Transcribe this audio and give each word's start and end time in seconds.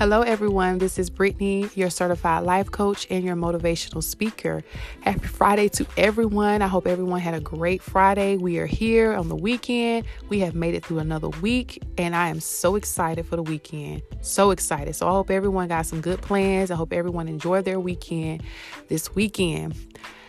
Hello, 0.00 0.22
everyone. 0.22 0.78
This 0.78 0.98
is 0.98 1.10
Brittany, 1.10 1.68
your 1.74 1.90
certified 1.90 2.44
life 2.44 2.70
coach 2.70 3.06
and 3.10 3.22
your 3.22 3.36
motivational 3.36 4.02
speaker. 4.02 4.64
Happy 5.02 5.26
Friday 5.26 5.68
to 5.68 5.86
everyone. 5.98 6.62
I 6.62 6.68
hope 6.68 6.86
everyone 6.86 7.20
had 7.20 7.34
a 7.34 7.40
great 7.40 7.82
Friday. 7.82 8.38
We 8.38 8.56
are 8.60 8.66
here 8.66 9.12
on 9.12 9.28
the 9.28 9.36
weekend. 9.36 10.06
We 10.30 10.38
have 10.38 10.54
made 10.54 10.74
it 10.74 10.86
through 10.86 11.00
another 11.00 11.28
week, 11.28 11.82
and 11.98 12.16
I 12.16 12.30
am 12.30 12.40
so 12.40 12.76
excited 12.76 13.26
for 13.26 13.36
the 13.36 13.42
weekend. 13.42 14.00
So 14.22 14.52
excited. 14.52 14.96
So, 14.96 15.06
I 15.06 15.10
hope 15.10 15.30
everyone 15.30 15.68
got 15.68 15.84
some 15.84 16.00
good 16.00 16.22
plans. 16.22 16.70
I 16.70 16.76
hope 16.76 16.94
everyone 16.94 17.28
enjoyed 17.28 17.66
their 17.66 17.78
weekend 17.78 18.42
this 18.88 19.14
weekend. 19.14 19.74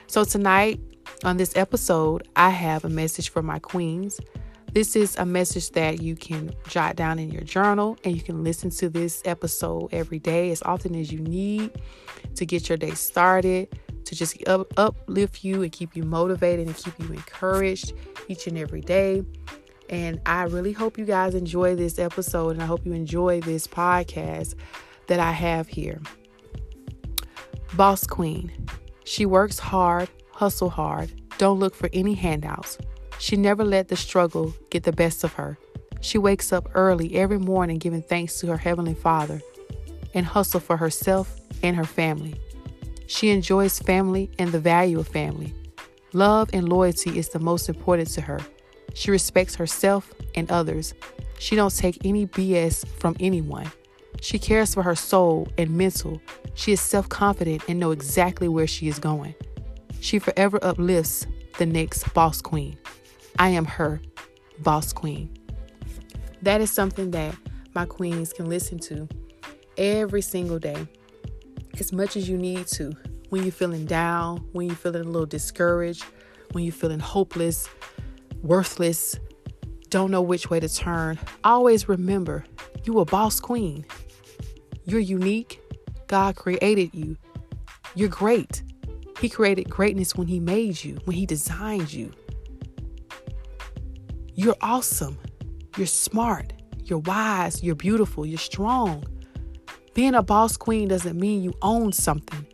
So, 0.08 0.26
tonight 0.26 0.82
on 1.24 1.38
this 1.38 1.56
episode, 1.56 2.28
I 2.36 2.50
have 2.50 2.84
a 2.84 2.90
message 2.90 3.30
for 3.30 3.42
my 3.42 3.60
queens. 3.60 4.20
This 4.74 4.96
is 4.96 5.18
a 5.18 5.26
message 5.26 5.72
that 5.72 6.02
you 6.02 6.16
can 6.16 6.54
jot 6.70 6.96
down 6.96 7.20
in 7.20 7.30
your 7.30 7.42
journal 7.42 7.98
and 8.06 8.16
you 8.16 8.22
can 8.22 8.42
listen 8.42 8.70
to 8.70 8.88
this 8.88 9.22
episode 9.26 9.90
every 9.92 10.18
day 10.18 10.50
as 10.50 10.64
often 10.64 10.96
as 10.96 11.12
you 11.12 11.20
need 11.20 11.72
to 12.36 12.46
get 12.46 12.70
your 12.70 12.78
day 12.78 12.92
started, 12.92 13.68
to 14.06 14.16
just 14.16 14.48
up, 14.48 14.72
uplift 14.78 15.44
you 15.44 15.62
and 15.62 15.74
keep 15.74 15.94
you 15.94 16.04
motivated 16.04 16.68
and 16.68 16.78
keep 16.78 16.98
you 17.00 17.08
encouraged 17.08 17.92
each 18.30 18.48
and 18.48 18.58
every 18.58 18.80
day. 18.80 19.26
And 19.90 20.22
I 20.26 20.44
really 20.44 20.72
hope 20.72 20.98
you 20.98 21.04
guys 21.04 21.36
enjoy 21.36 21.76
this 21.76 22.00
episode 22.00 22.52
and 22.52 22.64
I 22.64 22.66
hope 22.66 22.86
you 22.86 22.94
enjoy 22.94 23.42
this 23.42 23.68
podcast 23.68 24.56
that 25.08 25.20
I 25.20 25.34
have 25.34 25.68
here. 25.68 26.02
Boss 27.74 28.08
Queen. 28.08 28.68
She 29.04 29.26
works 29.26 29.60
hard, 29.60 30.08
hustle 30.32 30.70
hard, 30.70 31.12
don't 31.38 31.60
look 31.60 31.76
for 31.76 31.90
any 31.92 32.14
handouts. 32.14 32.78
She 33.22 33.38
never 33.38 33.64
let 33.64 33.88
the 33.88 33.96
struggle 33.96 34.52
get 34.72 34.82
the 34.82 34.92
best 34.92 35.24
of 35.24 35.34
her. 35.34 35.60
She 36.02 36.18
wakes 36.18 36.52
up 36.52 36.68
early 36.74 37.16
every 37.16 37.38
morning 37.38 37.78
giving 37.78 38.02
thanks 38.02 38.40
to 38.40 38.48
her 38.48 38.58
Heavenly 38.58 38.96
Father 38.96 39.44
and 40.16 40.26
hustle 40.26 40.60
for 40.60 40.76
herself 40.76 41.40
and 41.62 41.76
her 41.76 41.86
family. 41.86 42.34
She 43.06 43.30
enjoys 43.30 43.78
family 43.78 44.32
and 44.40 44.52
the 44.52 44.60
value 44.60 45.00
of 45.00 45.08
family. 45.08 45.54
Love 46.14 46.50
and 46.52 46.68
loyalty 46.68 47.16
is 47.20 47.30
the 47.30 47.38
most 47.38 47.70
important 47.70 48.10
to 48.10 48.22
her. 48.22 48.40
She 48.96 49.12
respects 49.12 49.54
herself 49.54 50.12
and 50.34 50.50
others. 50.50 50.96
She 51.38 51.56
don't 51.56 51.78
take 51.78 52.04
any 52.04 52.26
BS 52.26 52.88
from 52.88 53.16
anyone. 53.20 53.72
She 54.20 54.40
cares 54.40 54.74
for 54.74 54.82
her 54.82 54.96
soul 54.96 55.48
and 55.60 55.70
mental. 55.70 56.20
She 56.56 56.72
is 56.72 56.82
self-confident 56.82 57.66
and 57.68 57.80
know 57.80 57.92
exactly 57.92 58.48
where 58.48 58.68
she 58.68 58.88
is 58.88 58.98
going. 58.98 59.36
She 60.00 60.18
forever 60.18 60.58
uplifts 60.64 61.28
the 61.60 61.68
next 61.68 62.12
boss 62.16 62.42
queen. 62.42 62.80
I 63.40 63.50
am 63.50 63.66
her 63.66 64.02
boss 64.60 64.94
queen. 64.94 65.36
That 66.42 66.62
is 66.62 66.72
something 66.72 67.12
that 67.12 67.36
my 67.74 67.86
queens 67.86 68.34
can 68.34 68.48
listen 68.48 68.80
to 68.80 69.08
every 69.78 70.22
single 70.22 70.60
day, 70.60 70.88
as 71.80 71.94
much 71.94 72.16
as 72.16 72.28
you 72.28 72.38
need 72.38 72.68
to. 72.68 72.92
When 73.30 73.44
you're 73.44 73.52
feeling 73.52 73.86
down, 73.86 74.46
when 74.52 74.68
you're 74.68 74.76
feeling 74.76 75.04
a 75.04 75.10
little 75.10 75.26
discouraged, 75.26 76.04
when 76.52 76.66
you're 76.66 76.74
feeling 76.74 77.00
hopeless, 77.00 77.70
worthless, 78.42 79.16
don't 79.90 80.12
know 80.12 80.22
which 80.22 80.50
way 80.50 80.60
to 80.60 80.68
turn, 80.68 81.18
always 81.44 81.88
remember 81.88 82.44
you 82.84 83.00
a 83.00 83.06
boss 83.06 83.40
queen. 83.40 83.86
You're 84.86 85.00
unique. 85.00 85.62
God 86.08 86.36
created 86.36 86.94
you. 86.94 87.16
You're 87.96 88.10
great. 88.10 88.64
He 89.20 89.30
created 89.30 89.70
greatness 89.70 90.16
when 90.16 90.28
He 90.28 90.40
made 90.40 90.84
you, 90.84 91.00
when 91.06 91.16
He 91.16 91.26
designed 91.26 91.94
you. 91.94 92.12
You're 94.36 94.56
awesome. 94.62 95.18
You're 95.78 95.88
smart. 95.88 96.54
You're 96.84 97.00
wise. 97.00 97.64
You're 97.64 97.76
beautiful. 97.76 98.26
You're 98.26 98.38
strong. 98.38 99.06
Being 99.94 100.16
a 100.16 100.24
boss 100.24 100.56
queen 100.58 100.88
doesn't 100.88 101.20
mean 101.20 101.44
you 101.44 101.54
own 101.62 101.92
something. 101.92 102.46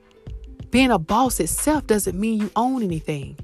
Being 0.71 0.91
a 0.91 0.99
boss 0.99 1.39
itself 1.39 1.87
doesn't 1.87 2.19
mean 2.19 2.41
you 2.41 2.51
own 2.55 2.83
anything. 2.83 3.37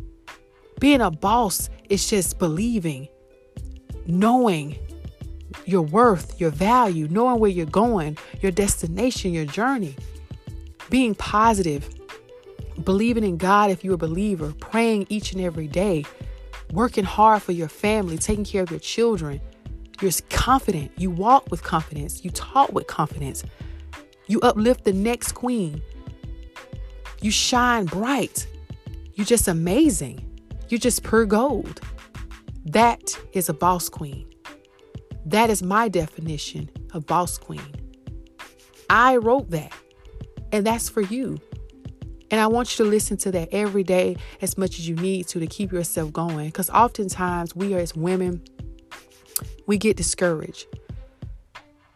Being 0.79 1.01
a 1.01 1.11
boss 1.11 1.69
is 1.89 2.09
just 2.09 2.39
believing, 2.39 3.07
knowing 4.07 4.77
your 5.65 5.83
worth, 5.83 6.39
your 6.41 6.49
value, 6.49 7.07
knowing 7.07 7.39
where 7.39 7.51
you're 7.51 7.65
going, 7.65 8.17
your 8.41 8.51
destination, 8.51 9.31
your 9.31 9.45
journey. 9.45 9.95
Being 10.89 11.15
positive, 11.15 11.87
believing 12.83 13.23
in 13.23 13.37
God 13.37 13.71
if 13.71 13.83
you're 13.83 13.95
a 13.95 13.97
believer, 13.97 14.53
praying 14.59 15.05
each 15.09 15.31
and 15.31 15.41
every 15.41 15.67
day, 15.67 16.03
working 16.73 17.03
hard 17.03 17.41
for 17.41 17.51
your 17.51 17.67
family, 17.67 18.17
taking 18.17 18.43
care 18.43 18.63
of 18.63 18.71
your 18.71 18.79
children. 18.79 19.39
You're 20.01 20.11
confident. 20.29 20.91
You 20.97 21.11
walk 21.11 21.49
with 21.51 21.63
confidence. 21.63 22.25
You 22.25 22.31
talk 22.31 22.73
with 22.73 22.87
confidence. 22.87 23.43
You 24.27 24.39
uplift 24.41 24.83
the 24.83 24.93
next 24.93 25.33
queen. 25.33 25.81
You 27.21 27.31
shine 27.31 27.85
bright. 27.85 28.47
You're 29.13 29.25
just 29.25 29.47
amazing. 29.47 30.27
You're 30.67 30.79
just 30.79 31.03
pure 31.03 31.25
gold. 31.25 31.79
That 32.65 33.17
is 33.33 33.49
a 33.49 33.53
boss 33.53 33.87
queen. 33.87 34.25
That 35.25 35.49
is 35.49 35.61
my 35.61 35.87
definition 35.87 36.69
of 36.93 37.05
boss 37.05 37.37
queen. 37.37 37.61
I 38.89 39.17
wrote 39.17 39.51
that, 39.51 39.71
and 40.51 40.65
that's 40.65 40.89
for 40.89 41.01
you. 41.01 41.39
And 42.33 42.41
I 42.41 42.47
want 42.47 42.79
you 42.79 42.83
to 42.83 42.89
listen 42.89 43.15
to 43.17 43.31
that 43.33 43.49
every 43.51 43.83
day 43.83 44.17
as 44.41 44.57
much 44.57 44.79
as 44.79 44.89
you 44.89 44.95
need 44.95 45.27
to 45.27 45.39
to 45.39 45.45
keep 45.45 45.71
yourself 45.71 46.11
going. 46.11 46.47
Because 46.47 46.67
oftentimes 46.71 47.55
we 47.55 47.75
as 47.75 47.95
women, 47.95 48.41
we 49.67 49.77
get 49.77 49.97
discouraged. 49.97 50.65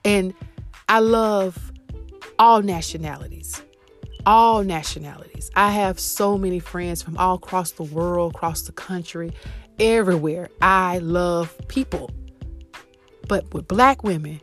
And 0.06 0.36
I 0.88 1.00
love 1.00 1.72
all 2.38 2.62
nationalities. 2.62 3.64
All 4.28 4.62
nationalities. 4.62 5.50
I 5.56 5.72
have 5.72 6.00
so 6.00 6.38
many 6.38 6.60
friends 6.60 7.02
from 7.02 7.18
all 7.18 7.38
across 7.38 7.72
the 7.72 7.82
world, 7.82 8.36
across 8.36 8.62
the 8.62 8.74
country, 8.74 9.32
everywhere. 9.80 10.50
I 10.62 11.00
love 11.00 11.58
people. 11.68 12.12
But 13.28 13.52
with 13.56 13.68
black 13.68 14.04
women, 14.04 14.40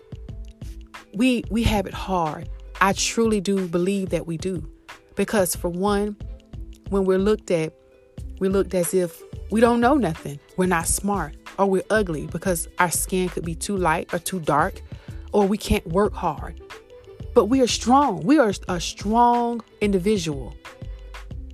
we 1.15 1.45
we 1.53 1.63
have 1.63 1.87
it 1.87 1.95
hard. 1.95 2.49
I 2.81 2.95
truly 2.95 3.41
do 3.41 3.69
believe 3.69 4.09
that 4.11 4.27
we 4.27 4.39
do. 4.39 4.74
Because, 5.17 5.55
for 5.55 5.69
one, 5.69 6.17
when 6.91 7.05
we're 7.05 7.19
looked 7.19 7.51
at, 7.51 7.73
we 8.41 8.49
looked 8.49 8.75
as 8.75 8.95
if 8.95 9.23
we 9.51 9.61
don't 9.61 9.81
know 9.81 9.95
nothing. 9.95 10.41
We're 10.57 10.67
not 10.67 10.87
smart 10.87 11.37
or 11.59 11.67
we're 11.67 11.85
ugly 11.91 12.27
because 12.27 12.69
our 12.79 12.91
skin 12.91 13.29
could 13.29 13.45
be 13.45 13.55
too 13.55 13.77
light 13.77 14.13
or 14.13 14.19
too 14.19 14.41
dark 14.41 14.83
or 15.33 15.47
we 15.47 15.59
can't 15.59 15.87
work 15.87 16.13
hard. 16.15 16.61
But 17.35 17.47
we 17.47 17.61
are 17.61 17.67
strong. 17.67 18.23
We 18.23 18.39
are 18.39 18.53
a 18.69 18.81
strong 18.81 19.63
individual. 19.81 20.55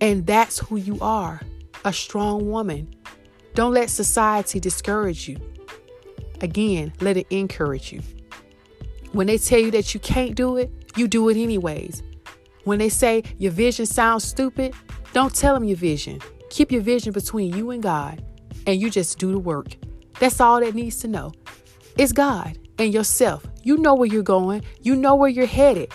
And 0.01 0.27
that's 0.27 0.59
who 0.59 0.77
you 0.77 0.99
are 1.01 1.41
a 1.85 1.93
strong 1.93 2.51
woman. 2.51 2.95
Don't 3.55 3.73
let 3.73 3.91
society 3.91 4.61
discourage 4.61 5.29
you. 5.29 5.39
Again, 6.41 6.93
let 7.01 7.17
it 7.17 7.27
encourage 7.31 7.93
you. 7.93 8.03
When 9.13 9.27
they 9.27 9.39
tell 9.39 9.59
you 9.59 9.71
that 9.73 9.93
you 9.93 10.01
can't 10.01 10.35
do 10.35 10.57
it, 10.57 10.71
you 10.97 11.09
do 11.09 11.29
it 11.29 11.37
anyways. 11.37 12.03
When 12.65 12.79
they 12.79 12.89
say 12.89 13.23
your 13.39 13.53
vision 13.53 13.87
sounds 13.87 14.25
stupid, 14.25 14.75
don't 15.13 15.35
tell 15.35 15.55
them 15.55 15.65
your 15.65 15.77
vision. 15.77 16.21
Keep 16.51 16.73
your 16.73 16.83
vision 16.83 17.13
between 17.13 17.57
you 17.57 17.71
and 17.71 17.83
God, 17.83 18.25
and 18.67 18.81
you 18.81 18.91
just 18.91 19.19
do 19.19 19.33
the 19.33 19.39
work. 19.39 19.77
That's 20.19 20.41
all 20.41 20.61
that 20.61 20.75
needs 20.75 20.99
to 20.99 21.09
know. 21.09 21.33
It's 21.97 22.13
God 22.13 22.59
and 22.79 22.93
yourself. 22.93 23.47
You 23.63 23.77
know 23.77 23.95
where 23.95 24.09
you're 24.09 24.23
going, 24.23 24.63
you 24.81 24.97
know 24.97 25.15
where 25.15 25.29
you're 25.29 25.47
headed. 25.47 25.93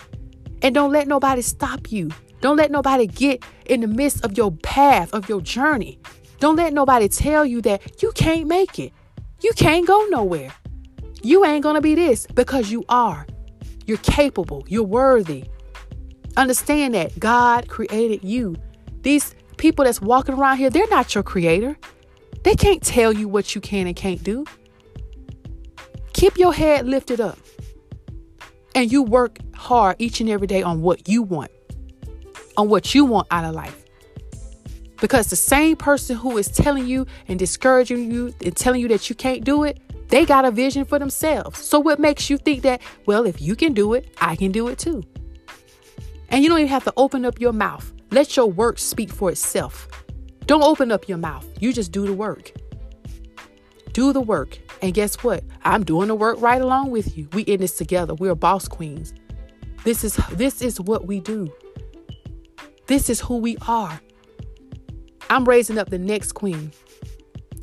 And 0.62 0.74
don't 0.74 0.92
let 0.92 1.08
nobody 1.08 1.42
stop 1.42 1.92
you. 1.92 2.10
Don't 2.40 2.56
let 2.56 2.70
nobody 2.70 3.06
get 3.06 3.44
in 3.66 3.80
the 3.80 3.86
midst 3.86 4.24
of 4.24 4.36
your 4.36 4.52
path, 4.52 5.12
of 5.12 5.28
your 5.28 5.40
journey. 5.40 5.98
Don't 6.38 6.56
let 6.56 6.72
nobody 6.72 7.08
tell 7.08 7.46
you 7.46 7.62
that 7.62 8.02
you 8.02 8.12
can't 8.12 8.46
make 8.46 8.78
it. 8.78 8.92
You 9.42 9.52
can't 9.54 9.86
go 9.86 10.06
nowhere. 10.10 10.52
You 11.22 11.44
ain't 11.44 11.64
to 11.64 11.80
be 11.80 11.94
this 11.94 12.26
because 12.34 12.70
you 12.70 12.84
are. 12.88 13.26
You're 13.86 13.98
capable. 13.98 14.64
You're 14.68 14.82
worthy. 14.82 15.44
Understand 16.36 16.94
that 16.94 17.18
God 17.18 17.68
created 17.68 18.22
you. 18.22 18.56
These 19.02 19.34
people 19.56 19.84
that's 19.84 20.00
walking 20.00 20.34
around 20.34 20.58
here, 20.58 20.70
they're 20.70 20.88
not 20.88 21.14
your 21.14 21.24
creator. 21.24 21.76
They 22.42 22.54
can't 22.54 22.82
tell 22.82 23.12
you 23.12 23.28
what 23.28 23.54
you 23.54 23.60
can 23.60 23.86
and 23.86 23.96
can't 23.96 24.22
do. 24.22 24.44
Keep 26.12 26.38
your 26.38 26.52
head 26.52 26.86
lifted 26.86 27.20
up. 27.20 27.38
And 28.74 28.92
you 28.92 29.02
work 29.02 29.38
hard 29.54 29.96
each 29.98 30.20
and 30.20 30.28
every 30.28 30.46
day 30.46 30.62
on 30.62 30.82
what 30.82 31.08
you 31.08 31.22
want, 31.22 31.50
on 32.56 32.68
what 32.68 32.94
you 32.94 33.04
want 33.04 33.26
out 33.30 33.44
of 33.44 33.54
life. 33.54 33.84
Because 35.00 35.28
the 35.28 35.36
same 35.36 35.76
person 35.76 36.16
who 36.16 36.36
is 36.38 36.48
telling 36.48 36.86
you 36.86 37.06
and 37.28 37.38
discouraging 37.38 38.10
you 38.10 38.34
and 38.44 38.56
telling 38.56 38.80
you 38.80 38.88
that 38.88 39.08
you 39.08 39.16
can't 39.16 39.44
do 39.44 39.64
it, 39.64 39.80
they 40.08 40.24
got 40.24 40.44
a 40.44 40.50
vision 40.50 40.84
for 40.84 40.98
themselves. 40.98 41.64
So, 41.64 41.80
what 41.80 41.98
makes 41.98 42.30
you 42.30 42.38
think 42.38 42.62
that, 42.62 42.80
well, 43.06 43.26
if 43.26 43.40
you 43.40 43.56
can 43.56 43.74
do 43.74 43.94
it, 43.94 44.14
I 44.20 44.36
can 44.36 44.52
do 44.52 44.68
it 44.68 44.78
too? 44.78 45.02
And 46.28 46.42
you 46.42 46.48
don't 46.48 46.58
even 46.58 46.68
have 46.68 46.84
to 46.84 46.92
open 46.96 47.24
up 47.24 47.40
your 47.40 47.52
mouth. 47.52 47.92
Let 48.10 48.36
your 48.36 48.50
work 48.50 48.78
speak 48.78 49.10
for 49.10 49.30
itself. 49.30 49.88
Don't 50.46 50.62
open 50.62 50.92
up 50.92 51.08
your 51.08 51.18
mouth. 51.18 51.46
You 51.60 51.72
just 51.72 51.92
do 51.92 52.06
the 52.06 52.12
work. 52.12 52.52
Do 53.92 54.12
the 54.12 54.20
work. 54.20 54.58
And 54.82 54.94
guess 54.94 55.22
what? 55.24 55.42
I'm 55.64 55.84
doing 55.84 56.08
the 56.08 56.14
work 56.14 56.40
right 56.40 56.60
along 56.60 56.90
with 56.90 57.16
you. 57.16 57.28
We 57.32 57.42
in 57.42 57.60
this 57.60 57.76
together. 57.76 58.14
We're 58.14 58.34
boss 58.34 58.68
queens. 58.68 59.12
This 59.84 60.04
is 60.04 60.16
this 60.32 60.62
is 60.62 60.80
what 60.80 61.06
we 61.06 61.20
do. 61.20 61.52
This 62.86 63.10
is 63.10 63.20
who 63.20 63.38
we 63.38 63.56
are. 63.66 64.00
I'm 65.30 65.44
raising 65.44 65.78
up 65.78 65.90
the 65.90 65.98
next 65.98 66.32
queen. 66.32 66.72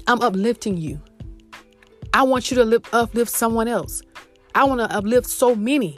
I'm 0.07 0.21
uplifting 0.21 0.77
you. 0.77 1.01
I 2.13 2.23
want 2.23 2.51
you 2.51 2.57
to 2.57 2.65
lift, 2.65 2.93
uplift 2.93 3.31
someone 3.31 3.67
else. 3.67 4.01
I 4.53 4.65
want 4.65 4.81
to 4.81 4.95
uplift 4.95 5.27
so 5.27 5.55
many 5.55 5.97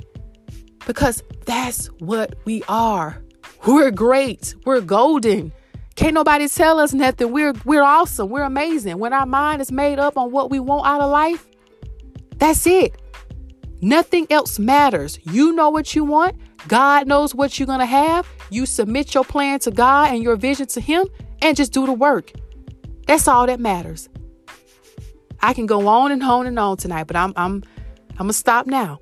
because 0.85 1.23
that's 1.45 1.87
what 1.99 2.35
we 2.45 2.63
are. 2.67 3.21
We're 3.65 3.91
great. 3.91 4.55
We're 4.65 4.81
golden. 4.81 5.51
Can't 5.95 6.13
nobody 6.13 6.47
tell 6.49 6.79
us 6.79 6.93
nothing. 6.93 7.31
We're 7.31 7.53
we're 7.63 7.83
awesome. 7.83 8.29
We're 8.29 8.43
amazing. 8.43 8.97
When 8.99 9.13
our 9.13 9.25
mind 9.25 9.61
is 9.61 9.71
made 9.71 9.97
up 9.97 10.17
on 10.17 10.31
what 10.31 10.51
we 10.51 10.59
want 10.59 10.85
out 10.85 11.01
of 11.01 11.09
life, 11.09 11.47
that's 12.37 12.67
it. 12.67 12.95
Nothing 13.81 14.27
else 14.29 14.59
matters. 14.59 15.19
You 15.31 15.53
know 15.53 15.69
what 15.69 15.95
you 15.95 16.03
want. 16.03 16.35
God 16.67 17.07
knows 17.07 17.35
what 17.35 17.59
you're 17.59 17.67
going 17.67 17.79
to 17.79 17.85
have. 17.85 18.27
You 18.49 18.65
submit 18.65 19.13
your 19.13 19.23
plan 19.23 19.59
to 19.59 19.71
God 19.71 20.13
and 20.13 20.23
your 20.23 20.35
vision 20.35 20.65
to 20.67 20.81
him 20.81 21.07
and 21.41 21.55
just 21.55 21.71
do 21.71 21.85
the 21.85 21.93
work. 21.93 22.31
That's 23.07 23.27
all 23.27 23.45
that 23.45 23.59
matters. 23.59 24.09
I 25.41 25.53
can 25.53 25.65
go 25.65 25.87
on 25.87 26.11
and 26.11 26.23
on 26.23 26.47
and 26.47 26.57
on 26.57 26.77
tonight, 26.77 27.05
but 27.05 27.15
I'm 27.15 27.33
I'm 27.35 27.63
I'm 28.11 28.17
going 28.17 28.29
to 28.29 28.33
stop 28.33 28.65
now. 28.65 28.99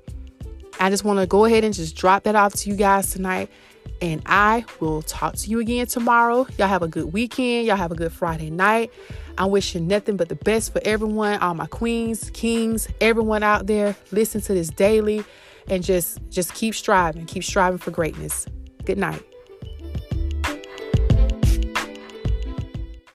I 0.80 0.90
just 0.90 1.04
want 1.04 1.20
to 1.20 1.26
go 1.26 1.44
ahead 1.44 1.64
and 1.64 1.74
just 1.74 1.96
drop 1.96 2.24
that 2.24 2.34
off 2.34 2.54
to 2.54 2.70
you 2.70 2.76
guys 2.76 3.10
tonight. 3.12 3.50
And 4.00 4.22
I 4.26 4.64
will 4.80 5.02
talk 5.02 5.34
to 5.36 5.50
you 5.50 5.60
again 5.60 5.86
tomorrow. 5.86 6.46
Y'all 6.58 6.68
have 6.68 6.82
a 6.82 6.88
good 6.88 7.12
weekend. 7.12 7.66
Y'all 7.66 7.76
have 7.76 7.92
a 7.92 7.94
good 7.94 8.12
Friday 8.12 8.50
night. 8.50 8.90
I'm 9.38 9.50
wishing 9.50 9.86
nothing 9.86 10.16
but 10.16 10.28
the 10.28 10.36
best 10.36 10.72
for 10.72 10.80
everyone, 10.84 11.38
all 11.40 11.54
my 11.54 11.66
queens, 11.66 12.30
kings, 12.34 12.88
everyone 13.00 13.42
out 13.42 13.66
there. 13.66 13.96
Listen 14.12 14.40
to 14.42 14.54
this 14.54 14.68
daily 14.68 15.24
and 15.68 15.82
just 15.82 16.18
just 16.30 16.54
keep 16.54 16.74
striving, 16.74 17.26
keep 17.26 17.44
striving 17.44 17.78
for 17.78 17.90
greatness. 17.90 18.46
Good 18.84 18.98
night. 18.98 19.22